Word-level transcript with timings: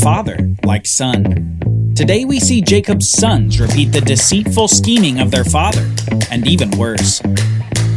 father 0.00 0.38
like 0.64 0.86
son. 0.86 1.92
Today 1.96 2.24
we 2.24 2.38
see 2.38 2.60
Jacob's 2.60 3.10
sons 3.10 3.60
repeat 3.60 3.86
the 3.86 4.00
deceitful 4.00 4.68
scheming 4.68 5.20
of 5.20 5.30
their 5.30 5.44
father, 5.44 5.84
and 6.30 6.46
even 6.46 6.70
worse. 6.72 7.20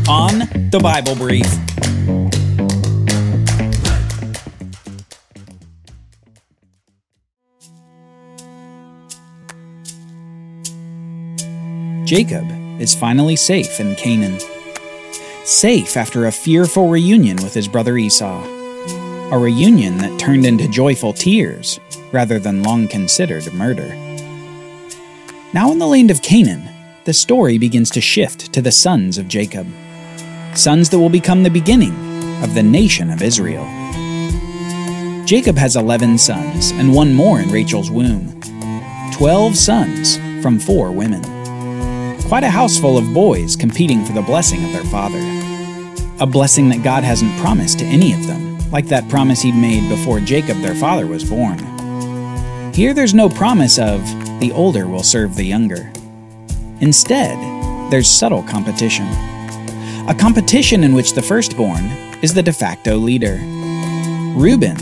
On 0.07 0.39
the 0.71 0.79
Bible 0.81 1.15
Brief. 1.15 1.45
Jacob 12.05 12.45
is 12.81 12.95
finally 12.95 13.35
safe 13.35 13.79
in 13.79 13.95
Canaan. 13.95 14.39
Safe 15.45 15.95
after 15.95 16.25
a 16.25 16.31
fearful 16.31 16.89
reunion 16.89 17.37
with 17.37 17.53
his 17.53 17.67
brother 17.67 17.97
Esau. 17.97 18.60
A 19.31 19.37
reunion 19.39 19.97
that 19.99 20.19
turned 20.19 20.45
into 20.45 20.67
joyful 20.67 21.13
tears 21.13 21.79
rather 22.11 22.37
than 22.37 22.63
long 22.63 22.89
considered 22.89 23.53
murder. 23.53 23.87
Now 25.53 25.71
in 25.71 25.79
the 25.79 25.87
land 25.87 26.11
of 26.11 26.21
Canaan, 26.21 26.67
the 27.05 27.13
story 27.13 27.57
begins 27.57 27.89
to 27.91 28.01
shift 28.01 28.51
to 28.51 28.61
the 28.61 28.73
sons 28.73 29.17
of 29.17 29.29
Jacob. 29.29 29.67
Sons 30.53 30.89
that 30.89 30.99
will 30.99 31.09
become 31.09 31.43
the 31.43 31.49
beginning 31.49 31.93
of 32.43 32.55
the 32.55 32.61
nation 32.61 33.09
of 33.09 33.21
Israel. 33.21 33.63
Jacob 35.25 35.55
has 35.55 35.77
11 35.77 36.17
sons 36.17 36.71
and 36.71 36.93
one 36.93 37.13
more 37.13 37.39
in 37.39 37.49
Rachel's 37.49 37.89
womb. 37.89 38.37
12 39.13 39.55
sons 39.55 40.17
from 40.43 40.59
four 40.59 40.91
women. 40.91 41.23
Quite 42.23 42.43
a 42.43 42.49
houseful 42.49 42.97
of 42.97 43.13
boys 43.13 43.55
competing 43.55 44.03
for 44.03 44.11
the 44.11 44.21
blessing 44.21 44.61
of 44.65 44.73
their 44.73 44.83
father. 44.83 45.19
A 46.19 46.25
blessing 46.25 46.67
that 46.67 46.83
God 46.83 47.05
hasn't 47.05 47.39
promised 47.39 47.79
to 47.79 47.85
any 47.85 48.11
of 48.11 48.27
them, 48.27 48.50
like 48.71 48.87
that 48.87 49.07
promise 49.09 49.41
he'd 49.41 49.55
made 49.55 49.89
before 49.89 50.19
Jacob, 50.19 50.57
their 50.57 50.75
father, 50.75 51.05
was 51.05 51.29
born. 51.29 51.59
Here 52.73 52.93
there's 52.93 53.13
no 53.13 53.27
promise 53.29 53.77
of 53.77 54.01
the 54.39 54.51
older 54.53 54.87
will 54.87 55.03
serve 55.03 55.35
the 55.35 55.43
younger. 55.43 55.91
Instead, 56.79 57.37
there's 57.91 58.07
subtle 58.07 58.43
competition. 58.43 59.05
A 60.07 60.15
competition 60.17 60.83
in 60.83 60.93
which 60.93 61.13
the 61.13 61.21
firstborn 61.21 61.85
is 62.21 62.33
the 62.33 62.41
de 62.41 62.53
facto 62.53 62.95
leader. 62.95 63.39
Reuben, 64.35 64.77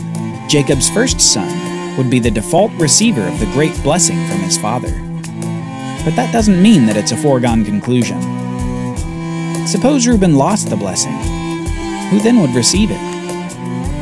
Jacob's 0.48 0.88
first 0.88 1.20
son, 1.20 1.96
would 1.96 2.08
be 2.08 2.20
the 2.20 2.30
default 2.30 2.72
receiver 2.72 3.22
of 3.22 3.38
the 3.40 3.50
great 3.52 3.74
blessing 3.82 4.16
from 4.28 4.38
his 4.38 4.56
father. 4.56 4.92
But 6.04 6.16
that 6.16 6.32
doesn't 6.32 6.62
mean 6.62 6.86
that 6.86 6.96
it's 6.96 7.12
a 7.12 7.16
foregone 7.16 7.64
conclusion. 7.64 8.20
Suppose 9.66 10.06
Reuben 10.06 10.36
lost 10.36 10.70
the 10.70 10.76
blessing. 10.76 11.12
Who 12.10 12.20
then 12.20 12.40
would 12.40 12.54
receive 12.54 12.90
it? 12.90 13.09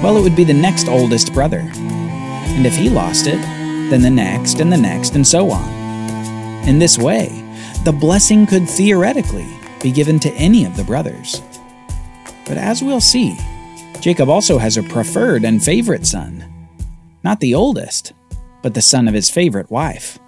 Well, 0.03 0.17
it 0.17 0.23
would 0.23 0.37
be 0.37 0.45
the 0.45 0.55
next 0.55 0.89
oldest 0.89 1.33
brother. 1.33 1.71
And 1.75 2.67
if 2.67 2.77
he 2.77 2.89
lost 2.89 3.27
it, 3.27 3.41
then 3.91 4.03
the 4.03 4.11
next 4.11 4.61
and 4.61 4.73
the 4.73 4.77
next 4.77 5.15
and 5.15 5.27
so 5.27 5.51
on. 5.51 5.69
In 6.69 6.79
this 6.79 6.99
way, 6.99 7.45
the 7.85 7.93
blessing 7.93 8.47
could 8.47 8.69
theoretically 8.69 9.49
be 9.83 9.91
given 9.91 10.19
to 10.21 10.33
any 10.33 10.65
of 10.65 10.77
the 10.77 10.85
brothers. 10.85 11.43
But 12.47 12.59
as 12.59 12.83
we'll 12.83 13.01
see, 13.01 13.37
Jacob 14.01 14.29
also 14.29 14.59
has 14.59 14.77
a 14.77 14.83
preferred 14.83 15.45
and 15.45 15.63
favorite 15.63 16.07
son. 16.07 16.45
Not 17.25 17.41
the 17.41 17.55
oldest, 17.55 18.13
but 18.63 18.75
the 18.75 18.83
son 18.83 19.09
of 19.09 19.15
his 19.15 19.31
favorite 19.31 19.71
wife 19.71 20.19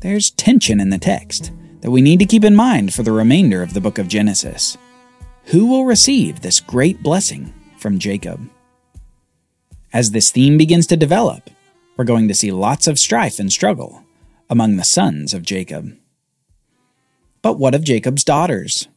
there's 0.00 0.30
tension 0.30 0.80
in 0.80 0.88
the 0.88 0.98
text 0.98 1.52
that 1.82 1.90
we 1.90 2.00
need 2.00 2.18
to 2.18 2.26
keep 2.26 2.44
in 2.44 2.56
mind 2.56 2.92
for 2.94 3.02
the 3.02 3.12
remainder 3.12 3.62
of 3.62 3.74
the 3.74 3.80
book 3.80 3.98
of 3.98 4.08
Genesis. 4.08 4.78
Who 5.46 5.66
will 5.66 5.84
receive 5.84 6.40
this 6.40 6.60
great 6.60 7.02
blessing 7.02 7.52
from 7.80 7.98
Jacob? 7.98 8.48
As 9.92 10.10
this 10.10 10.30
theme 10.30 10.56
begins 10.56 10.86
to 10.88 10.96
develop, 10.96 11.50
we're 11.96 12.04
going 12.04 12.28
to 12.28 12.34
see 12.34 12.52
lots 12.52 12.86
of 12.86 12.98
strife 12.98 13.38
and 13.38 13.50
struggle 13.50 14.04
among 14.48 14.76
the 14.76 14.84
sons 14.84 15.34
of 15.34 15.42
Jacob. 15.42 15.96
But 17.42 17.58
what 17.58 17.74
of 17.74 17.84
Jacob's 17.84 18.24
daughters? 18.24 18.88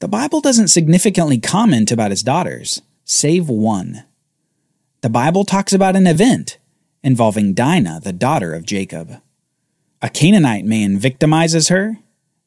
The 0.00 0.08
Bible 0.08 0.40
doesn't 0.40 0.68
significantly 0.68 1.38
comment 1.38 1.90
about 1.92 2.10
his 2.10 2.22
daughters, 2.22 2.82
save 3.04 3.48
one. 3.48 4.04
The 5.00 5.10
Bible 5.10 5.44
talks 5.44 5.72
about 5.72 5.96
an 5.96 6.06
event 6.06 6.58
involving 7.02 7.54
Dinah, 7.54 8.00
the 8.02 8.12
daughter 8.12 8.54
of 8.54 8.66
Jacob. 8.66 9.20
A 10.02 10.08
Canaanite 10.08 10.64
man 10.64 10.98
victimizes 10.98 11.70
her, 11.70 11.98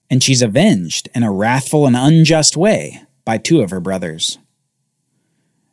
and 0.10 0.22
she's 0.22 0.42
avenged 0.42 1.10
in 1.14 1.24
a 1.24 1.32
wrathful 1.32 1.86
and 1.86 1.96
unjust 1.96 2.58
way 2.58 3.04
by 3.26 3.38
two 3.38 3.62
of 3.62 3.70
her 3.70 3.80
brothers. 3.80 4.38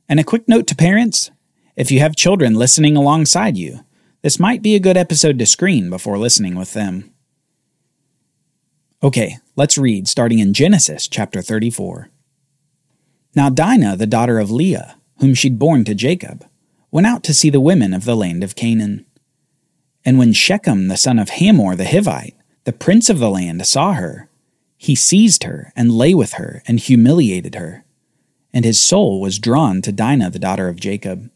And 0.08 0.18
a 0.18 0.24
quick 0.24 0.48
note 0.48 0.66
to 0.68 0.74
parents 0.74 1.30
if 1.76 1.90
you 1.90 2.00
have 2.00 2.16
children 2.16 2.54
listening 2.54 2.96
alongside 2.96 3.56
you, 3.56 3.84
this 4.22 4.40
might 4.40 4.62
be 4.62 4.74
a 4.74 4.80
good 4.80 4.96
episode 4.96 5.38
to 5.38 5.46
screen 5.46 5.90
before 5.90 6.18
listening 6.18 6.56
with 6.56 6.72
them. 6.72 7.12
Okay, 9.02 9.38
let's 9.54 9.78
read 9.78 10.08
starting 10.08 10.40
in 10.40 10.54
Genesis 10.54 11.06
chapter 11.06 11.40
34. 11.40 12.08
Now 13.36 13.48
Dinah, 13.48 13.96
the 13.96 14.06
daughter 14.06 14.40
of 14.40 14.50
Leah, 14.50 14.96
whom 15.20 15.34
she'd 15.34 15.58
borne 15.58 15.84
to 15.84 15.94
Jacob, 15.94 16.44
went 16.90 17.06
out 17.06 17.22
to 17.24 17.34
see 17.34 17.50
the 17.50 17.60
women 17.60 17.94
of 17.94 18.04
the 18.04 18.16
land 18.16 18.42
of 18.42 18.56
Canaan. 18.56 19.06
And 20.04 20.18
when 20.18 20.32
Shechem 20.32 20.88
the 20.88 20.96
son 20.96 21.18
of 21.18 21.30
Hamor 21.30 21.76
the 21.76 21.84
Hivite, 21.84 22.34
the 22.64 22.72
prince 22.72 23.08
of 23.08 23.18
the 23.18 23.30
land, 23.30 23.64
saw 23.66 23.92
her, 23.92 24.28
he 24.76 24.94
seized 24.94 25.44
her 25.44 25.72
and 25.76 25.92
lay 25.92 26.14
with 26.14 26.34
her 26.34 26.62
and 26.66 26.80
humiliated 26.80 27.54
her. 27.54 27.84
And 28.52 28.64
his 28.64 28.80
soul 28.80 29.20
was 29.20 29.38
drawn 29.38 29.82
to 29.82 29.92
Dinah 29.92 30.30
the 30.30 30.38
daughter 30.38 30.68
of 30.68 30.80
Jacob. 30.80 31.30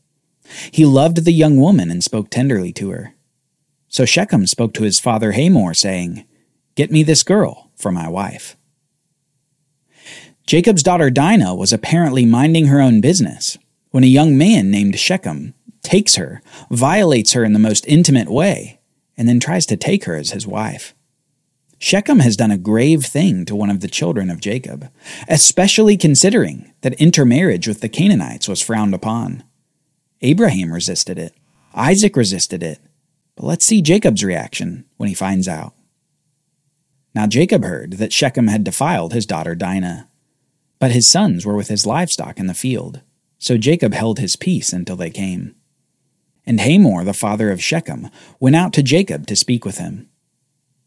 He 0.70 0.84
loved 0.84 1.24
the 1.24 1.32
young 1.32 1.56
woman 1.58 1.90
and 1.90 2.02
spoke 2.02 2.30
tenderly 2.30 2.72
to 2.74 2.90
her. 2.90 3.14
So 3.88 4.04
Shechem 4.04 4.46
spoke 4.46 4.72
to 4.74 4.84
his 4.84 4.98
father 4.98 5.32
Hamor, 5.32 5.74
saying, 5.74 6.24
Get 6.74 6.90
me 6.90 7.02
this 7.02 7.22
girl 7.22 7.70
for 7.76 7.92
my 7.92 8.08
wife. 8.08 8.56
Jacob's 10.46 10.82
daughter 10.82 11.10
Dinah 11.10 11.54
was 11.54 11.72
apparently 11.72 12.24
minding 12.24 12.66
her 12.66 12.80
own 12.80 13.00
business 13.00 13.58
when 13.90 14.02
a 14.02 14.08
young 14.08 14.36
man 14.36 14.70
named 14.70 14.98
Shechem 14.98 15.54
takes 15.82 16.16
her, 16.16 16.42
violates 16.70 17.34
her 17.34 17.44
in 17.44 17.52
the 17.52 17.58
most 17.58 17.86
intimate 17.86 18.30
way, 18.30 18.80
and 19.16 19.28
then 19.28 19.38
tries 19.38 19.66
to 19.66 19.76
take 19.76 20.04
her 20.04 20.16
as 20.16 20.30
his 20.30 20.46
wife. 20.46 20.94
Shechem 21.82 22.20
has 22.20 22.36
done 22.36 22.52
a 22.52 22.58
grave 22.58 23.04
thing 23.04 23.44
to 23.44 23.56
one 23.56 23.68
of 23.68 23.80
the 23.80 23.88
children 23.88 24.30
of 24.30 24.38
Jacob, 24.38 24.88
especially 25.26 25.96
considering 25.96 26.72
that 26.82 26.94
intermarriage 26.94 27.66
with 27.66 27.80
the 27.80 27.88
Canaanites 27.88 28.46
was 28.46 28.62
frowned 28.62 28.94
upon. 28.94 29.42
Abraham 30.20 30.72
resisted 30.72 31.18
it, 31.18 31.34
Isaac 31.74 32.14
resisted 32.14 32.62
it, 32.62 32.78
but 33.34 33.46
let's 33.46 33.66
see 33.66 33.82
Jacob's 33.82 34.22
reaction 34.22 34.84
when 34.96 35.08
he 35.08 35.14
finds 35.14 35.48
out. 35.48 35.74
Now 37.16 37.26
Jacob 37.26 37.64
heard 37.64 37.94
that 37.94 38.12
Shechem 38.12 38.46
had 38.46 38.62
defiled 38.62 39.12
his 39.12 39.26
daughter 39.26 39.56
Dinah, 39.56 40.08
but 40.78 40.92
his 40.92 41.08
sons 41.08 41.44
were 41.44 41.56
with 41.56 41.66
his 41.66 41.84
livestock 41.84 42.38
in 42.38 42.46
the 42.46 42.54
field, 42.54 43.00
so 43.38 43.58
Jacob 43.58 43.92
held 43.92 44.20
his 44.20 44.36
peace 44.36 44.72
until 44.72 44.94
they 44.94 45.10
came. 45.10 45.56
And 46.46 46.60
Hamor, 46.60 47.02
the 47.02 47.12
father 47.12 47.50
of 47.50 47.60
Shechem, 47.60 48.08
went 48.38 48.54
out 48.54 48.72
to 48.74 48.84
Jacob 48.84 49.26
to 49.26 49.34
speak 49.34 49.64
with 49.64 49.78
him. 49.78 50.08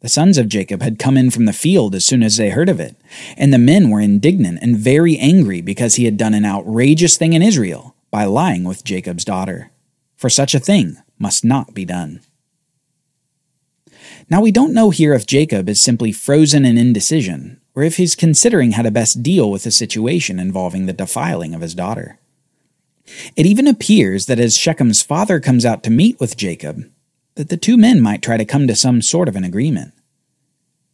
The 0.05 0.09
sons 0.09 0.37
of 0.37 0.49
Jacob 0.49 0.83
had 0.83 0.99
come 0.99 1.17
in 1.17 1.31
from 1.31 1.45
the 1.45 1.51
field 1.51 1.95
as 1.95 2.05
soon 2.05 2.21
as 2.21 2.37
they 2.37 2.51
heard 2.51 2.69
of 2.69 2.79
it, 2.79 2.95
and 3.37 3.51
the 3.51 3.57
men 3.57 3.89
were 3.89 3.99
indignant 3.99 4.59
and 4.61 4.77
very 4.77 5.17
angry 5.17 5.61
because 5.61 5.95
he 5.95 6.05
had 6.05 6.15
done 6.15 6.35
an 6.35 6.45
outrageous 6.45 7.17
thing 7.17 7.33
in 7.33 7.41
Israel 7.41 7.95
by 8.11 8.25
lying 8.25 8.65
with 8.65 8.83
Jacob's 8.83 9.25
daughter. 9.25 9.71
For 10.15 10.29
such 10.29 10.53
a 10.53 10.59
thing 10.59 10.97
must 11.17 11.43
not 11.43 11.73
be 11.73 11.85
done. 11.85 12.21
Now, 14.29 14.41
we 14.41 14.51
don't 14.51 14.75
know 14.75 14.91
here 14.91 15.15
if 15.15 15.25
Jacob 15.25 15.67
is 15.67 15.81
simply 15.81 16.11
frozen 16.11 16.65
in 16.65 16.77
indecision, 16.77 17.59
or 17.73 17.81
if 17.81 17.97
he's 17.97 18.13
considering 18.13 18.73
how 18.73 18.83
to 18.83 18.91
best 18.91 19.23
deal 19.23 19.49
with 19.49 19.65
a 19.65 19.71
situation 19.71 20.39
involving 20.39 20.85
the 20.85 20.93
defiling 20.93 21.55
of 21.55 21.61
his 21.61 21.73
daughter. 21.73 22.19
It 23.35 23.47
even 23.47 23.65
appears 23.65 24.27
that 24.27 24.37
as 24.37 24.55
Shechem's 24.55 25.01
father 25.01 25.39
comes 25.39 25.65
out 25.65 25.81
to 25.81 25.89
meet 25.89 26.19
with 26.19 26.37
Jacob, 26.37 26.91
that 27.35 27.49
the 27.49 27.57
two 27.57 27.77
men 27.77 28.01
might 28.01 28.21
try 28.21 28.37
to 28.37 28.45
come 28.45 28.67
to 28.67 28.75
some 28.75 29.01
sort 29.01 29.27
of 29.27 29.35
an 29.35 29.43
agreement. 29.43 29.93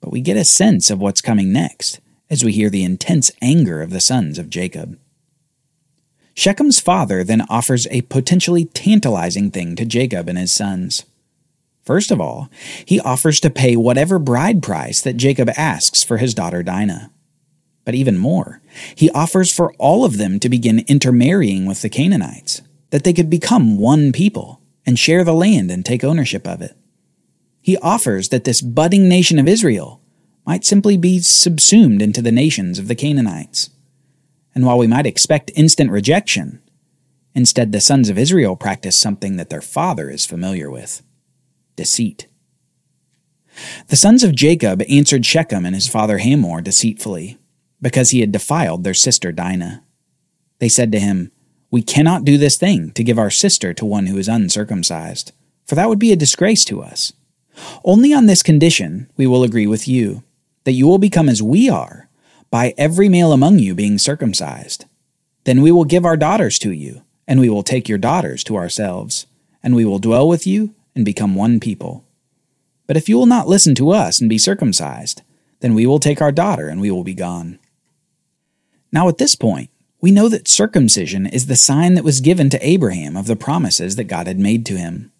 But 0.01 0.11
we 0.11 0.21
get 0.21 0.37
a 0.37 0.43
sense 0.43 0.89
of 0.89 0.99
what's 0.99 1.21
coming 1.21 1.53
next 1.53 1.99
as 2.29 2.43
we 2.43 2.51
hear 2.51 2.69
the 2.69 2.83
intense 2.83 3.31
anger 3.41 3.81
of 3.81 3.91
the 3.91 4.01
sons 4.01 4.39
of 4.39 4.49
Jacob. 4.49 4.97
Shechem's 6.33 6.79
father 6.79 7.23
then 7.23 7.45
offers 7.49 7.87
a 7.91 8.01
potentially 8.03 8.65
tantalizing 8.65 9.51
thing 9.51 9.75
to 9.75 9.85
Jacob 9.85 10.27
and 10.27 10.37
his 10.37 10.51
sons. 10.51 11.05
First 11.83 12.09
of 12.09 12.21
all, 12.21 12.49
he 12.85 12.99
offers 12.99 13.39
to 13.41 13.49
pay 13.49 13.75
whatever 13.75 14.17
bride 14.17 14.63
price 14.63 15.01
that 15.01 15.17
Jacob 15.17 15.49
asks 15.49 16.03
for 16.03 16.17
his 16.17 16.33
daughter 16.33 16.63
Dinah. 16.63 17.11
But 17.83 17.95
even 17.95 18.17
more, 18.17 18.61
he 18.95 19.09
offers 19.11 19.53
for 19.53 19.73
all 19.73 20.05
of 20.05 20.17
them 20.17 20.39
to 20.39 20.49
begin 20.49 20.85
intermarrying 20.87 21.65
with 21.65 21.81
the 21.81 21.89
Canaanites, 21.89 22.61
that 22.91 23.03
they 23.03 23.13
could 23.13 23.29
become 23.29 23.77
one 23.77 24.11
people 24.11 24.60
and 24.85 24.97
share 24.97 25.23
the 25.23 25.33
land 25.33 25.71
and 25.71 25.85
take 25.85 26.03
ownership 26.03 26.47
of 26.47 26.61
it. 26.61 26.75
He 27.61 27.77
offers 27.77 28.29
that 28.29 28.43
this 28.43 28.61
budding 28.61 29.07
nation 29.07 29.37
of 29.39 29.47
Israel 29.47 30.01
might 30.45 30.65
simply 30.65 30.97
be 30.97 31.19
subsumed 31.19 32.01
into 32.01 32.21
the 32.21 32.31
nations 32.31 32.79
of 32.79 32.87
the 32.87 32.95
Canaanites. 32.95 33.69
And 34.55 34.65
while 34.65 34.77
we 34.77 34.87
might 34.87 35.05
expect 35.05 35.51
instant 35.55 35.91
rejection, 35.91 36.61
Instead, 37.33 37.71
the 37.71 37.81
sons 37.81 38.09
of 38.09 38.17
Israel 38.17 38.55
practice 38.55 38.97
something 38.97 39.37
that 39.37 39.49
their 39.49 39.61
father 39.61 40.09
is 40.09 40.25
familiar 40.25 40.69
with 40.69 41.01
deceit. 41.75 42.27
The 43.87 43.95
sons 43.95 44.23
of 44.23 44.35
Jacob 44.35 44.81
answered 44.89 45.25
Shechem 45.25 45.65
and 45.65 45.75
his 45.75 45.87
father 45.87 46.19
Hamor 46.19 46.61
deceitfully, 46.61 47.37
because 47.81 48.11
he 48.11 48.19
had 48.19 48.31
defiled 48.31 48.83
their 48.83 48.93
sister 48.93 49.31
Dinah. 49.31 49.83
They 50.59 50.69
said 50.69 50.91
to 50.91 50.99
him, 50.99 51.31
We 51.71 51.81
cannot 51.81 52.25
do 52.25 52.37
this 52.37 52.57
thing 52.57 52.91
to 52.91 53.03
give 53.03 53.17
our 53.17 53.29
sister 53.29 53.73
to 53.73 53.85
one 53.85 54.07
who 54.07 54.17
is 54.17 54.27
uncircumcised, 54.27 55.31
for 55.65 55.75
that 55.75 55.87
would 55.87 55.99
be 55.99 56.11
a 56.11 56.17
disgrace 56.17 56.65
to 56.65 56.81
us. 56.81 57.13
Only 57.85 58.13
on 58.13 58.25
this 58.25 58.43
condition 58.43 59.09
we 59.15 59.25
will 59.25 59.43
agree 59.43 59.67
with 59.67 59.87
you, 59.87 60.23
that 60.65 60.73
you 60.73 60.85
will 60.85 60.97
become 60.97 61.29
as 61.29 61.41
we 61.41 61.69
are, 61.69 62.09
by 62.49 62.73
every 62.77 63.07
male 63.07 63.31
among 63.31 63.59
you 63.59 63.73
being 63.73 63.97
circumcised. 63.97 64.85
Then 65.45 65.61
we 65.61 65.71
will 65.71 65.85
give 65.85 66.05
our 66.05 66.17
daughters 66.17 66.59
to 66.59 66.71
you, 66.71 67.03
and 67.25 67.39
we 67.39 67.49
will 67.49 67.63
take 67.63 67.87
your 67.87 67.97
daughters 67.97 68.43
to 68.43 68.57
ourselves, 68.57 69.25
and 69.63 69.73
we 69.73 69.85
will 69.85 69.99
dwell 69.99 70.27
with 70.27 70.45
you 70.45 70.75
and 70.93 71.05
become 71.05 71.35
one 71.35 71.61
people. 71.61 72.03
But 72.85 72.97
if 72.97 73.07
you 73.07 73.17
will 73.17 73.25
not 73.25 73.47
listen 73.47 73.75
to 73.75 73.91
us 73.91 74.19
and 74.19 74.29
be 74.29 74.37
circumcised, 74.37 75.21
then 75.61 75.73
we 75.73 75.85
will 75.85 75.99
take 75.99 76.21
our 76.21 76.31
daughter 76.33 76.67
and 76.67 76.81
we 76.81 76.91
will 76.91 77.05
be 77.05 77.13
gone. 77.13 77.59
Now, 78.91 79.07
at 79.07 79.17
this 79.17 79.35
point, 79.35 79.69
we 80.01 80.11
know 80.11 80.27
that 80.27 80.47
circumcision 80.47 81.27
is 81.27 81.45
the 81.45 81.55
sign 81.55 81.93
that 81.93 82.03
was 82.03 82.21
given 82.21 82.49
to 82.49 82.67
Abraham 82.67 83.15
of 83.15 83.27
the 83.27 83.35
promises 83.35 83.95
that 83.95 84.05
God 84.05 84.25
had 84.25 84.39
made 84.39 84.65
to 84.65 84.77
him. 84.77 85.11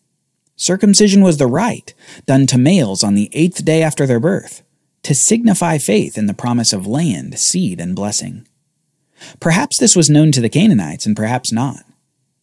Circumcision 0.55 1.21
was 1.21 1.37
the 1.37 1.47
rite 1.47 1.93
done 2.25 2.47
to 2.47 2.57
males 2.57 3.03
on 3.03 3.13
the 3.13 3.29
eighth 3.31 3.63
day 3.63 3.83
after 3.83 4.07
their 4.07 4.19
birth, 4.19 4.63
to 5.03 5.15
signify 5.15 5.77
faith 5.77 6.17
in 6.17 6.25
the 6.25 6.33
promise 6.33 6.73
of 6.73 6.87
land, 6.87 7.37
seed, 7.39 7.79
and 7.79 7.95
blessing. 7.95 8.47
Perhaps 9.39 9.77
this 9.77 9.95
was 9.95 10.09
known 10.09 10.31
to 10.31 10.41
the 10.41 10.49
Canaanites 10.49 11.05
and 11.05 11.15
perhaps 11.15 11.51
not. 11.51 11.83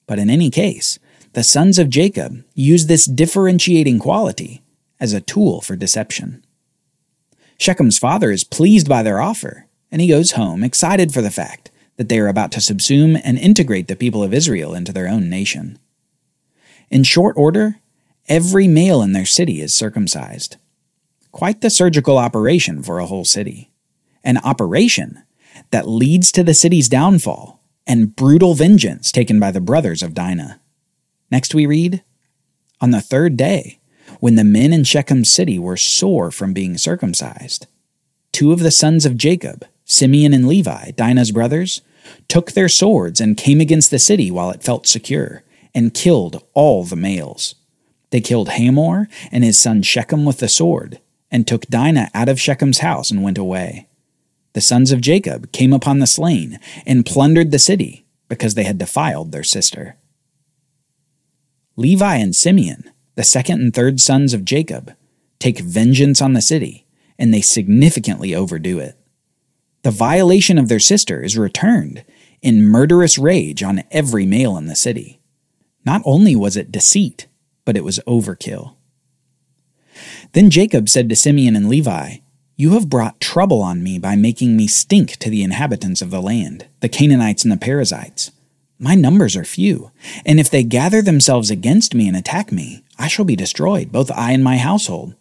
But 0.07 0.19
in 0.19 0.31
any 0.31 0.49
case, 0.49 0.99
the 1.33 1.43
sons 1.43 1.79
of 1.79 1.91
Jacob 1.91 2.45
used 2.55 2.89
this 2.89 3.05
differentiating 3.05 3.99
quality 3.99 4.63
as 5.01 5.13
a 5.13 5.21
tool 5.21 5.61
for 5.61 5.77
deception. 5.77 6.45
Shechem's 7.59 7.99
father 7.99 8.31
is 8.31 8.45
pleased 8.45 8.89
by 8.89 9.03
their 9.03 9.21
offer, 9.21 9.67
and 9.91 10.01
he 10.01 10.09
goes 10.09 10.33
home 10.33 10.63
excited 10.63 11.13
for 11.13 11.21
the 11.21 11.31
fact 11.31 11.68
that 11.99 12.09
they 12.09 12.19
are 12.19 12.29
about 12.29 12.53
to 12.53 12.61
subsume 12.61 13.21
and 13.23 13.39
integrate 13.39 13.89
the 13.89 13.97
people 13.97 14.23
of 14.23 14.33
Israel 14.33 14.73
into 14.73 14.93
their 14.93 15.09
own 15.09 15.29
nation. 15.29 15.79
In 16.91 17.03
short 17.03 17.37
order, 17.37 17.81
every 18.29 18.67
male 18.67 19.03
in 19.03 19.13
their 19.13 19.27
city 19.27 19.61
is 19.61 19.75
circumcised. 19.75 20.57
Quite 21.33 21.61
the 21.61 21.71
surgical 21.71 22.17
operation 22.17 22.83
for 22.83 22.99
a 22.99 23.07
whole 23.07 23.25
city. 23.25 23.73
An 24.25 24.39
operation 24.39 25.23
that 25.71 25.89
leads 25.89 26.33
to 26.33 26.43
the 26.43 26.55
city's 26.55 26.89
downfall 26.89 27.61
and 27.87 28.15
brutal 28.15 28.55
vengeance 28.55 29.11
taken 29.11 29.41
by 29.41 29.51
the 29.51 29.61
brothers 29.61 30.03
of 30.03 30.15
Dinah. 30.15 30.61
Next 31.31 31.55
we 31.55 31.67
read 31.67 32.03
On 32.81 32.93
the 32.93 33.01
third 33.01 33.37
day, 33.37 33.81
when 34.21 34.37
the 34.37 34.45
men 34.45 34.73
in 34.73 34.83
Shechem's 34.83 35.31
city 35.31 35.59
were 35.59 35.77
sore 35.77 36.31
from 36.31 36.53
being 36.53 36.79
circumcised, 36.79 37.67
two 38.33 38.53
of 38.53 38.61
the 38.61 38.71
sons 38.71 39.05
of 39.05 39.17
Jacob, 39.17 39.67
Simeon 39.85 40.33
and 40.33 40.47
Levi, 40.47 40.93
Dinah's 40.93 41.33
brothers, 41.33 41.81
took 42.29 42.53
their 42.53 42.69
swords 42.69 43.21
and 43.21 43.37
came 43.37 43.61
against 43.61 43.91
the 43.91 43.99
city 43.99 44.31
while 44.31 44.51
it 44.51 44.63
felt 44.63 44.87
secure, 44.87 45.43
and 45.75 45.95
killed 45.95 46.45
all 46.55 46.85
the 46.85 46.97
males. 46.97 47.55
They 48.11 48.21
killed 48.21 48.51
Hamor 48.51 49.09
and 49.31 49.45
his 49.45 49.59
son 49.59 49.83
Shechem 49.83 50.25
with 50.25 50.39
the 50.39 50.49
sword, 50.49 51.01
and 51.31 51.47
took 51.47 51.67
Dinah 51.67 52.11
out 52.15 52.29
of 52.29 52.41
Shechem's 52.41 52.79
house 52.79 53.11
and 53.11 53.23
went 53.23 53.39
away. 53.39 53.87
The 54.55 54.61
sons 54.61 54.93
of 54.93 55.01
Jacob 55.01 55.53
came 55.53 55.73
upon 55.73 55.99
the 55.99 56.07
slain 56.07 56.59
and 56.87 57.07
plundered 57.07 57.51
the 57.51 57.59
city 57.59 58.07
because 58.29 58.55
they 58.55 58.65
had 58.65 58.79
defiled 58.79 59.31
their 59.31 59.45
sister. 59.45 59.97
Levi 61.77 62.17
and 62.17 62.35
Simeon, 62.35 62.91
the 63.15 63.25
second 63.25 63.61
and 63.61 63.75
third 63.75 64.01
sons 64.01 64.35
of 64.35 64.45
Jacob, 64.45 64.95
take 65.39 65.61
vengeance 65.61 66.21
on 66.21 66.33
the 66.33 66.43
city, 66.43 66.87
and 67.19 67.33
they 67.33 67.41
significantly 67.41 68.35
overdo 68.35 68.79
it. 68.79 68.97
The 69.83 69.91
violation 69.91 70.59
of 70.59 70.69
their 70.69 70.81
sister 70.81 71.23
is 71.23 71.39
returned 71.39 72.05
in 72.43 72.67
murderous 72.67 73.19
rage 73.19 73.63
on 73.63 73.85
every 73.91 74.27
male 74.27 74.57
in 74.57 74.67
the 74.67 74.77
city. 74.77 75.21
Not 75.85 76.03
only 76.05 76.37
was 76.37 76.57
it 76.57 76.73
deceit, 76.73 77.27
but 77.65 77.77
it 77.77 77.85
was 77.85 78.01
overkill. 78.07 78.75
Then 80.33 80.51
Jacob 80.51 80.89
said 80.89 81.09
to 81.09 81.17
Simeon 81.17 81.57
and 81.57 81.69
Levi, 81.69 82.19
You 82.57 82.73
have 82.73 82.91
brought 82.91 83.21
trouble 83.21 83.63
on 83.63 83.83
me 83.83 83.99
by 83.99 84.17
making 84.17 84.57
me 84.57 84.67
stink 84.67 85.17
to 85.17 85.31
the 85.31 85.43
inhabitants 85.43 86.03
of 86.03 86.11
the 86.11 86.23
land, 86.23 86.67
the 86.81 86.89
Canaanites 86.89 87.43
and 87.43 87.53
the 87.53 87.57
Perizzites. 87.57 88.31
My 88.79 88.95
numbers 88.95 89.37
are 89.37 89.45
few, 89.45 89.91
and 90.25 90.39
if 90.39 90.51
they 90.51 90.63
gather 90.63 91.03
themselves 91.03 91.51
against 91.51 91.95
me 91.95 92.07
and 92.07 92.17
attack 92.17 92.53
me, 92.53 92.85
I 92.97 93.09
shall 93.09 93.25
be 93.25 93.35
destroyed, 93.35 93.91
both 93.91 94.11
I 94.13 94.33
and 94.33 94.45
my 94.45 94.57
household. 94.59 95.15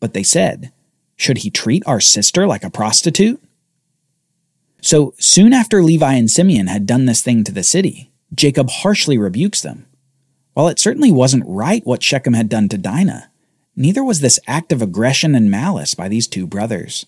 But 0.00 0.14
they 0.14 0.22
said, 0.22 0.72
Should 1.16 1.38
he 1.38 1.50
treat 1.50 1.82
our 1.86 2.00
sister 2.00 2.46
like 2.46 2.64
a 2.64 2.70
prostitute? 2.70 3.42
So 4.80 5.14
soon 5.18 5.52
after 5.52 5.82
Levi 5.82 6.14
and 6.14 6.30
Simeon 6.30 6.68
had 6.68 6.86
done 6.86 7.06
this 7.06 7.22
thing 7.22 7.44
to 7.44 7.52
the 7.52 7.62
city, 7.62 8.12
Jacob 8.34 8.70
harshly 8.70 9.18
rebukes 9.18 9.60
them. 9.60 9.86
While 10.54 10.68
it 10.68 10.78
certainly 10.78 11.12
wasn't 11.12 11.44
right 11.46 11.86
what 11.86 12.02
Shechem 12.02 12.34
had 12.34 12.48
done 12.48 12.68
to 12.70 12.78
Dinah, 12.78 13.30
neither 13.76 14.02
was 14.02 14.20
this 14.20 14.40
act 14.46 14.72
of 14.72 14.82
aggression 14.82 15.34
and 15.34 15.50
malice 15.50 15.94
by 15.94 16.08
these 16.08 16.26
two 16.26 16.46
brothers. 16.46 17.06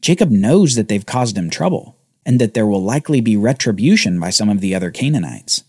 Jacob 0.00 0.30
knows 0.30 0.74
that 0.74 0.88
they've 0.88 1.06
caused 1.06 1.36
him 1.36 1.50
trouble, 1.50 1.96
and 2.24 2.40
that 2.40 2.54
there 2.54 2.66
will 2.66 2.82
likely 2.82 3.20
be 3.20 3.36
retribution 3.36 4.20
by 4.20 4.30
some 4.30 4.48
of 4.48 4.60
the 4.60 4.74
other 4.74 4.90
Canaanites. 4.90 5.64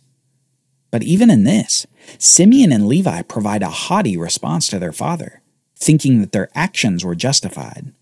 But 0.91 1.03
even 1.03 1.29
in 1.29 1.43
this, 1.43 1.85
Simeon 2.17 2.71
and 2.71 2.87
Levi 2.87 3.21
provide 3.23 3.61
a 3.61 3.69
haughty 3.69 4.17
response 4.17 4.67
to 4.69 4.79
their 4.79 4.93
father, 4.93 5.41
thinking 5.75 6.19
that 6.21 6.31
their 6.31 6.49
actions 6.55 7.05
were 7.05 7.15
justified. 7.15 7.93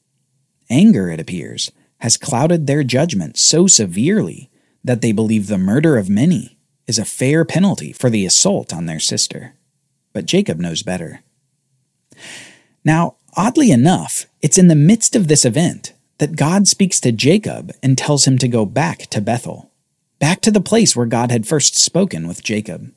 Anger, 0.69 1.09
it 1.09 1.19
appears, 1.19 1.71
has 2.05 2.17
clouded 2.17 2.67
their 2.67 2.83
judgment 2.83 3.35
so 3.35 3.65
severely 3.65 4.51
that 4.83 5.01
they 5.01 5.11
believe 5.11 5.47
the 5.47 5.57
murder 5.57 5.97
of 5.97 6.07
many 6.07 6.55
is 6.85 6.99
a 6.99 7.03
fair 7.03 7.43
penalty 7.43 7.91
for 7.91 8.11
the 8.11 8.27
assault 8.27 8.71
on 8.71 8.85
their 8.85 8.99
sister. 8.99 9.55
But 10.13 10.27
Jacob 10.27 10.59
knows 10.59 10.83
better. 10.83 11.21
Now, 12.83 13.15
oddly 13.35 13.71
enough, 13.71 14.27
it's 14.43 14.59
in 14.59 14.67
the 14.67 14.75
midst 14.75 15.15
of 15.15 15.27
this 15.27 15.45
event 15.45 15.93
that 16.19 16.35
God 16.35 16.67
speaks 16.67 16.99
to 16.99 17.11
Jacob 17.11 17.71
and 17.81 17.97
tells 17.97 18.27
him 18.27 18.37
to 18.37 18.47
go 18.47 18.67
back 18.67 19.07
to 19.07 19.19
Bethel, 19.19 19.71
back 20.19 20.41
to 20.41 20.51
the 20.51 20.61
place 20.61 20.95
where 20.95 21.07
God 21.07 21.31
had 21.31 21.47
first 21.47 21.75
spoken 21.75 22.27
with 22.27 22.43
Jacob. 22.43 22.93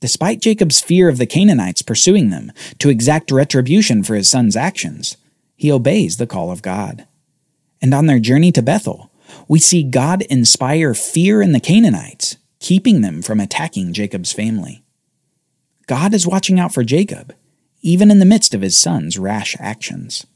Despite 0.00 0.42
Jacob's 0.42 0.82
fear 0.82 1.08
of 1.08 1.16
the 1.16 1.24
Canaanites 1.24 1.80
pursuing 1.80 2.28
them 2.28 2.52
to 2.80 2.90
exact 2.90 3.30
retribution 3.30 4.02
for 4.02 4.14
his 4.14 4.28
son's 4.28 4.56
actions, 4.56 5.16
he 5.56 5.72
obeys 5.72 6.18
the 6.18 6.26
call 6.26 6.50
of 6.50 6.60
God. 6.60 7.06
And 7.82 7.94
on 7.94 8.06
their 8.06 8.18
journey 8.18 8.52
to 8.52 8.62
Bethel, 8.62 9.10
we 9.48 9.58
see 9.58 9.82
God 9.82 10.22
inspire 10.22 10.94
fear 10.94 11.40
in 11.40 11.52
the 11.52 11.60
Canaanites, 11.60 12.36
keeping 12.58 13.00
them 13.00 13.22
from 13.22 13.40
attacking 13.40 13.92
Jacob's 13.92 14.32
family. 14.32 14.82
God 15.86 16.14
is 16.14 16.26
watching 16.26 16.60
out 16.60 16.74
for 16.74 16.84
Jacob, 16.84 17.34
even 17.82 18.10
in 18.10 18.18
the 18.18 18.26
midst 18.26 18.54
of 18.54 18.60
his 18.60 18.78
son's 18.78 19.18
rash 19.18 19.56
actions. 19.58 20.26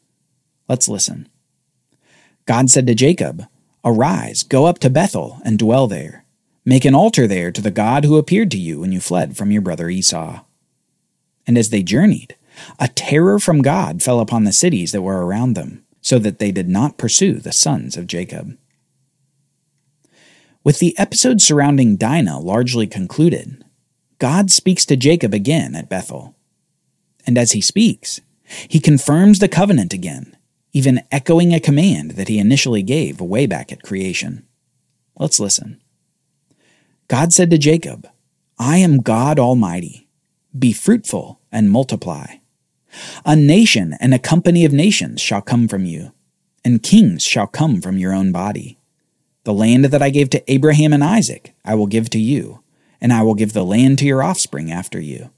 Let's 0.69 0.89
listen. 0.89 1.29
God 2.47 2.71
said 2.71 2.87
to 2.87 2.95
Jacob, 2.95 3.47
Arise, 3.85 4.43
go 4.43 4.65
up 4.65 4.79
to 4.81 4.91
Bethel, 4.91 5.41
and 5.45 5.59
dwell 5.59 5.87
there. 5.87 6.25
Make 6.65 6.87
an 6.87 6.95
altar 6.95 7.27
there 7.27 7.53
to 7.53 7.61
the 7.61 7.71
God 7.71 8.05
who 8.05 8.17
appeared 8.17 8.51
to 8.53 8.59
you 8.59 8.81
when 8.81 8.93
you 8.93 9.01
fled 9.01 9.37
from 9.37 9.51
your 9.51 9.61
brother 9.61 9.91
Esau. 9.91 10.41
And 11.47 11.59
as 11.59 11.69
they 11.69 11.83
journeyed, 11.83 12.37
a 12.79 12.89
terror 12.89 13.39
from 13.39 13.61
God 13.61 14.03
fell 14.03 14.21
upon 14.21 14.45
the 14.45 14.53
cities 14.53 14.93
that 14.93 15.03
were 15.03 15.27
around 15.27 15.55
them, 15.55 15.84
so 16.05 16.19
that 16.19 16.39
they 16.39 16.53
did 16.53 16.69
not 16.69 16.99
pursue 16.99 17.39
the 17.39 17.51
sons 17.51 17.97
of 17.97 18.07
Jacob. 18.07 18.59
With 20.63 20.79
the 20.79 20.97
episode 20.99 21.41
surrounding 21.41 21.97
Dinah 21.97 22.41
largely 22.41 22.87
concluded, 22.87 23.65
God 24.19 24.51
speaks 24.51 24.85
to 24.85 24.97
Jacob 24.97 25.33
again 25.33 25.75
at 25.75 25.89
Bethel. 25.89 26.37
And 27.27 27.39
as 27.39 27.53
he 27.53 27.63
speaks, 27.63 28.21
he 28.69 28.81
confirms 28.81 29.39
the 29.39 29.49
covenant 29.49 29.95
again 29.95 30.37
even 30.75 31.01
echoing 31.11 31.55
a 31.55 31.61
command 31.61 32.11
that 32.13 32.29
he 32.29 32.39
initially 32.39 32.83
gave 32.83 33.21
way 33.21 33.47
back 33.47 33.73
at 33.73 33.83
creation. 33.83 34.45
Let's 35.17 35.41
listen. 35.41 35.81
God 37.09 37.33
said 37.33 37.49
to 37.51 37.59
Jacob, 37.59 38.09
I 38.59 38.79
am 38.79 39.01
God 39.01 39.39
Almighty. 39.39 40.09
Be 40.57 40.73
fruitful 40.73 41.41
and 41.53 41.71
multiply. 41.71 42.27
A 43.25 43.37
nation 43.37 43.97
and 44.01 44.15
a 44.15 44.19
company 44.19 44.65
of 44.65 44.73
nations 44.73 45.21
shall 45.21 45.43
come 45.43 45.69
from 45.69 45.85
you, 45.85 46.13
and 46.65 46.83
kings 46.83 47.23
shall 47.23 47.47
come 47.47 47.81
from 47.81 47.99
your 47.99 48.13
own 48.13 48.33
body. 48.33 48.79
The 49.45 49.53
land 49.53 49.85
that 49.87 50.03
I 50.03 50.11
gave 50.11 50.31
to 50.31 50.53
Abraham 50.53 50.93
and 50.93 51.05
Isaac 51.05 51.55
I 51.65 51.75
will 51.75 51.87
give 51.87 52.11
to 52.11 52.19
you, 52.19 52.61
and 53.01 53.13
I 53.13 53.23
will 53.23 53.35
give 53.35 53.53
the 53.53 53.65
land 53.65 53.99
to 53.99 54.07
your 54.07 54.23
offspring 54.23 54.71
after 54.71 55.01
you. 55.01 55.31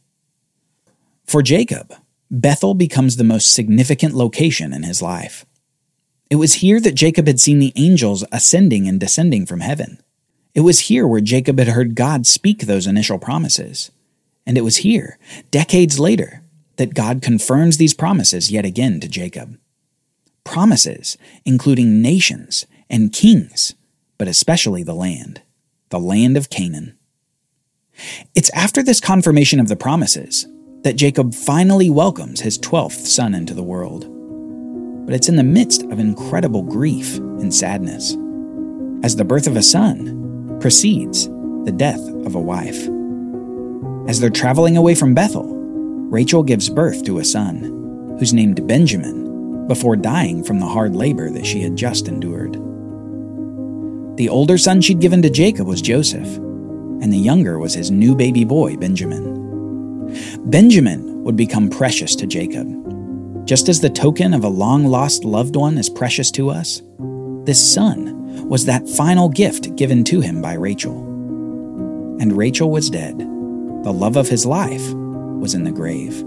For 1.25 1.43
Jacob, 1.43 1.93
Bethel 2.31 2.75
becomes 2.75 3.17
the 3.17 3.25
most 3.25 3.53
significant 3.53 4.15
location 4.15 4.73
in 4.73 4.85
his 4.85 5.03
life. 5.03 5.45
It 6.31 6.37
was 6.37 6.55
here 6.55 6.81
that 6.81 6.95
Jacob 6.95 7.27
had 7.27 7.39
seen 7.39 7.59
the 7.59 7.73
angels 7.77 8.25
ascending 8.33 8.89
and 8.89 8.99
descending 8.99 9.47
from 9.47 9.61
heaven. 9.61 10.01
It 10.55 10.61
was 10.61 10.81
here 10.81 11.07
where 11.07 11.21
Jacob 11.21 11.59
had 11.59 11.69
heard 11.69 11.95
God 11.95 12.27
speak 12.27 12.61
those 12.61 12.87
initial 12.87 13.19
promises. 13.19 13.91
And 14.47 14.57
it 14.57 14.63
was 14.63 14.79
here, 14.79 15.19
decades 15.51 15.99
later, 15.99 16.43
that 16.77 16.95
God 16.95 17.23
confirms 17.23 17.77
these 17.77 17.95
promises 17.95 18.51
yet 18.51 18.65
again 18.65 19.01
to 19.01 19.09
Jacob. 19.09 19.59
Promises 20.45 21.17
including 21.45 22.01
nations 22.03 22.67
and 22.89 23.13
kings, 23.13 23.75
but 24.19 24.29
especially 24.29 24.83
the 24.83 24.95
land, 24.95 25.43
the 25.89 25.99
land 25.99 26.37
of 26.37 26.51
Canaan. 26.51 26.97
It's 28.35 28.51
after 28.51 28.83
this 28.83 29.01
confirmation 29.01 29.59
of 29.59 29.69
the 29.69 29.77
promises 29.77 30.47
that 30.83 30.97
Jacob 30.97 31.35
finally 31.35 31.91
welcomes 31.91 32.41
his 32.41 32.59
12th 32.59 33.07
son 33.07 33.35
into 33.35 33.55
the 33.55 33.63
world. 33.63 34.07
But 35.07 35.15
it's 35.15 35.29
in 35.29 35.37
the 35.37 35.43
midst 35.43 35.83
of 35.85 35.99
incredible 35.99 36.63
grief 36.63 37.17
and 37.17 37.55
sadness, 37.55 38.17
as 39.03 39.17
the 39.17 39.25
birth 39.25 39.47
of 39.47 39.57
a 39.57 39.63
son 39.63 40.59
precedes 40.61 41.27
the 41.65 41.75
death 41.77 42.01
of 42.25 42.35
a 42.35 42.41
wife. 42.41 42.89
As 44.09 44.21
they're 44.21 44.31
traveling 44.31 44.77
away 44.77 44.95
from 44.95 45.15
Bethel, 45.15 45.56
Rachel 46.09 46.45
gives 46.45 46.71
birth 46.71 47.03
to 47.05 47.19
a 47.19 47.25
son, 47.25 48.17
who's 48.19 48.33
named 48.33 48.67
Benjamin, 48.69 49.67
before 49.67 49.97
dying 49.97 50.45
from 50.45 50.61
the 50.61 50.67
hard 50.67 50.95
labor 50.95 51.31
that 51.31 51.45
she 51.45 51.61
had 51.61 51.75
just 51.75 52.07
endured. 52.07 52.53
The 54.17 54.29
older 54.29 54.57
son 54.57 54.81
she'd 54.81 55.01
given 55.01 55.21
to 55.23 55.31
Jacob 55.31 55.67
was 55.67 55.83
Joseph, 55.83 56.37
and 56.37 57.13
the 57.13 57.19
younger 57.19 57.59
was 57.59 57.75
his 57.75 57.91
new 57.91 58.15
baby 58.15 58.45
boy, 58.45 58.77
Benjamin. 58.77 60.15
Benjamin 60.49 61.25
would 61.25 61.37
become 61.37 61.69
precious 61.69 62.15
to 62.17 62.27
Jacob. 62.27 63.45
Just 63.45 63.69
as 63.69 63.81
the 63.81 63.91
token 63.91 64.33
of 64.33 64.45
a 64.45 64.49
long 64.49 64.85
lost 64.85 65.25
loved 65.25 65.57
one 65.57 65.77
is 65.77 65.91
precious 65.91 66.31
to 66.33 66.51
us, 66.51 66.83
this 67.45 67.75
son 67.75 68.49
was 68.49 68.65
that 68.65 68.89
final 68.89 69.29
gift 69.29 69.75
given 69.75 70.05
to 70.05 70.21
him 70.21 70.41
by 70.41 70.55
Rachel. 70.55 70.97
And 72.21 72.37
Rachel 72.37 72.71
was 72.71 72.91
dead. 72.91 73.19
The 73.19 73.93
love 73.93 74.17
of 74.17 74.29
his 74.29 74.47
life 74.47 74.95
was 75.47 75.55
in 75.55 75.63
the 75.63 75.71
grave. 75.71 76.25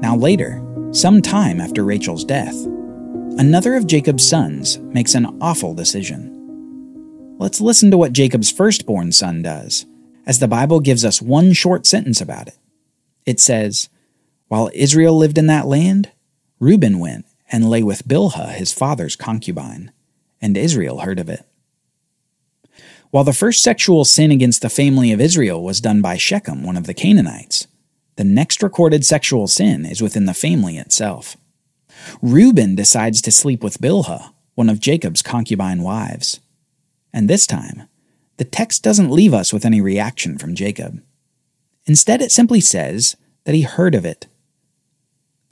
Now, 0.00 0.14
later, 0.14 0.62
some 0.92 1.20
time 1.20 1.60
after 1.60 1.82
Rachel's 1.82 2.24
death, 2.24 2.54
another 3.38 3.74
of 3.74 3.88
Jacob's 3.88 4.28
sons 4.28 4.78
makes 4.78 5.16
an 5.16 5.36
awful 5.40 5.74
decision. 5.74 6.30
Let's 7.40 7.60
listen 7.60 7.90
to 7.90 7.98
what 7.98 8.12
Jacob's 8.12 8.52
firstborn 8.52 9.10
son 9.10 9.42
does, 9.42 9.84
as 10.24 10.38
the 10.38 10.46
Bible 10.46 10.78
gives 10.78 11.04
us 11.04 11.20
one 11.20 11.52
short 11.52 11.86
sentence 11.86 12.20
about 12.20 12.46
it. 12.46 12.56
It 13.26 13.40
says, 13.40 13.88
While 14.46 14.70
Israel 14.72 15.18
lived 15.18 15.36
in 15.36 15.48
that 15.48 15.66
land, 15.66 16.12
Reuben 16.60 17.00
went 17.00 17.26
and 17.50 17.68
lay 17.68 17.82
with 17.82 18.06
Bilhah, 18.06 18.52
his 18.52 18.72
father's 18.72 19.16
concubine, 19.16 19.90
and 20.40 20.56
Israel 20.56 21.00
heard 21.00 21.18
of 21.18 21.28
it. 21.28 21.44
While 23.14 23.22
the 23.22 23.32
first 23.32 23.62
sexual 23.62 24.04
sin 24.04 24.32
against 24.32 24.60
the 24.60 24.68
family 24.68 25.12
of 25.12 25.20
Israel 25.20 25.62
was 25.62 25.80
done 25.80 26.02
by 26.02 26.16
Shechem, 26.16 26.64
one 26.64 26.76
of 26.76 26.88
the 26.88 26.94
Canaanites, 26.94 27.68
the 28.16 28.24
next 28.24 28.60
recorded 28.60 29.04
sexual 29.04 29.46
sin 29.46 29.86
is 29.86 30.02
within 30.02 30.26
the 30.26 30.34
family 30.34 30.78
itself. 30.78 31.36
Reuben 32.20 32.74
decides 32.74 33.22
to 33.22 33.30
sleep 33.30 33.62
with 33.62 33.80
Bilhah, 33.80 34.32
one 34.56 34.68
of 34.68 34.80
Jacob's 34.80 35.22
concubine 35.22 35.84
wives. 35.84 36.40
And 37.12 37.30
this 37.30 37.46
time, 37.46 37.88
the 38.38 38.44
text 38.44 38.82
doesn't 38.82 39.12
leave 39.12 39.32
us 39.32 39.52
with 39.52 39.64
any 39.64 39.80
reaction 39.80 40.36
from 40.36 40.56
Jacob. 40.56 41.00
Instead, 41.86 42.20
it 42.20 42.32
simply 42.32 42.60
says 42.60 43.14
that 43.44 43.54
he 43.54 43.62
heard 43.62 43.94
of 43.94 44.04
it. 44.04 44.26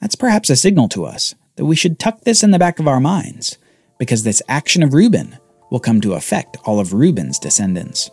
That's 0.01 0.17
perhaps 0.17 0.51
a 0.51 0.57
signal 0.57 0.89
to 0.89 1.05
us 1.05 1.37
that 1.55 1.67
we 1.67 1.77
should 1.77 2.01
tuck 2.01 2.23
this 2.23 2.43
in 2.43 2.51
the 2.51 2.59
back 2.59 2.81
of 2.81 2.89
our 2.89 2.99
minds, 2.99 3.57
because 4.01 4.25
this 4.25 4.43
action 4.49 4.83
of 4.83 4.95
Reuben 4.95 5.39
will 5.73 5.81
come 5.81 6.03
to 6.03 6.13
affect 6.13 6.59
all 6.65 6.79
of 6.79 6.93
Reuben's 6.93 7.39
descendants. 7.39 8.11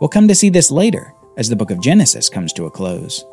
We'll 0.00 0.08
come 0.08 0.26
to 0.26 0.34
see 0.34 0.50
this 0.50 0.72
later 0.72 1.14
as 1.36 1.48
the 1.48 1.54
book 1.54 1.70
of 1.70 1.80
Genesis 1.80 2.28
comes 2.28 2.52
to 2.54 2.66
a 2.66 2.70
close. 2.70 3.24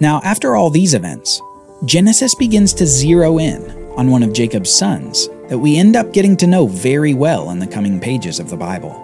Now, 0.00 0.22
after 0.24 0.56
all 0.56 0.70
these 0.70 0.94
events, 0.94 1.42
Genesis 1.84 2.34
begins 2.34 2.72
to 2.74 2.86
zero 2.86 3.38
in 3.38 3.62
on 3.98 4.10
one 4.10 4.22
of 4.22 4.32
Jacob's 4.32 4.72
sons 4.72 5.28
that 5.50 5.58
we 5.58 5.76
end 5.76 5.94
up 5.94 6.14
getting 6.14 6.38
to 6.38 6.46
know 6.46 6.66
very 6.66 7.12
well 7.12 7.50
in 7.50 7.58
the 7.58 7.66
coming 7.66 8.00
pages 8.00 8.40
of 8.40 8.48
the 8.48 8.56
Bible. 8.56 8.94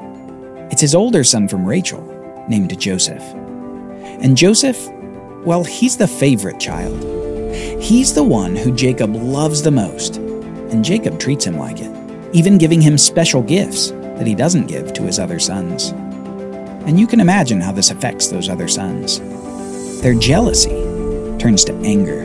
It's 0.70 0.80
his 0.80 0.94
older 0.94 1.24
son 1.24 1.48
from 1.48 1.66
Rachel, 1.66 2.00
named 2.48 2.80
Joseph. 2.80 3.22
And 3.22 4.38
Joseph, 4.38 4.88
well, 5.44 5.64
he's 5.64 5.98
the 5.98 6.08
favorite 6.08 6.58
child. 6.58 6.98
He's 7.82 8.14
the 8.14 8.24
one 8.24 8.56
who 8.56 8.74
Jacob 8.74 9.14
loves 9.14 9.60
the 9.60 9.70
most, 9.70 10.16
and 10.16 10.82
Jacob 10.82 11.20
treats 11.20 11.44
him 11.44 11.58
like 11.58 11.80
it 11.80 12.01
even 12.32 12.58
giving 12.58 12.80
him 12.80 12.96
special 12.96 13.42
gifts 13.42 13.90
that 13.90 14.26
he 14.26 14.34
doesn't 14.34 14.66
give 14.66 14.92
to 14.92 15.02
his 15.02 15.18
other 15.18 15.38
sons. 15.38 15.90
And 16.86 16.98
you 16.98 17.06
can 17.06 17.20
imagine 17.20 17.60
how 17.60 17.72
this 17.72 17.90
affects 17.90 18.28
those 18.28 18.48
other 18.48 18.68
sons. 18.68 19.20
Their 20.00 20.14
jealousy 20.14 20.70
turns 21.38 21.64
to 21.64 21.74
anger, 21.84 22.22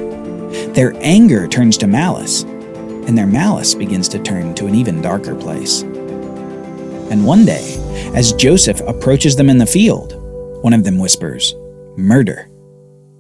their 0.74 0.94
anger 0.98 1.48
turns 1.48 1.78
to 1.78 1.88
malice, 1.88 2.44
and 2.44 3.18
their 3.18 3.28
malice 3.28 3.76
begins 3.76 4.08
to 4.10 4.20
turn 4.20 4.56
to 4.56 4.68
an 4.68 4.76
even 4.76 5.02
darker 5.02 5.36
place. 5.36 5.82
And 5.82 7.26
one 7.26 7.46
day, 7.46 7.76
as 8.16 8.34
Joseph 8.34 8.82
approaches 8.82 9.36
them 9.36 9.50
in 9.50 9.58
the 9.58 9.66
field, 9.66 10.14
one 10.64 10.74
of 10.74 10.84
them 10.84 10.98
whispers, 10.98 11.54
Murder, 11.96 12.50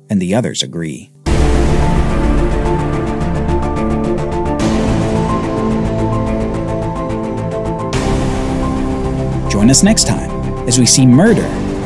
and 0.10 0.22
the 0.22 0.36
others 0.36 0.63
agree. 0.63 1.12
Join 9.58 9.72
us 9.72 9.82
next 9.82 10.06
time 10.06 10.30
as 10.68 10.78
we 10.78 10.86
see 10.86 11.04
murder 11.04 11.42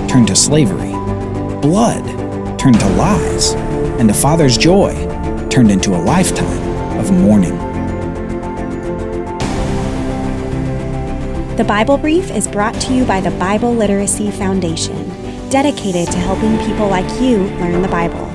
turn 0.10 0.26
to 0.26 0.36
slavery, 0.36 0.92
blood 1.62 2.06
turn 2.60 2.74
to 2.74 2.90
lies, 2.96 3.54
and 3.98 4.12
a 4.12 4.14
father's 4.14 4.58
joy 4.58 4.94
turned 5.50 5.72
into 5.72 5.96
a 5.96 6.04
lifetime 6.04 7.00
of 7.00 7.10
mourning. 7.14 7.58
The 11.56 11.64
Bible 11.64 11.98
Brief 11.98 12.30
is 12.30 12.46
brought 12.46 12.76
to 12.82 12.94
you 12.94 13.06
by 13.06 13.22
the 13.22 13.32
Bible 13.32 13.74
Literacy 13.74 14.32
Foundation, 14.32 15.08
dedicated 15.50 16.12
to 16.12 16.18
helping 16.18 16.58
people 16.68 16.90
like 16.90 17.10
you 17.22 17.38
learn 17.62 17.82
the 17.82 17.88
Bible. 17.88 18.31